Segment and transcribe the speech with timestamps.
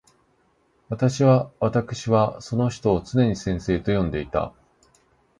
[0.89, 4.51] 私わたくしはその人を常に先生と呼んでいた。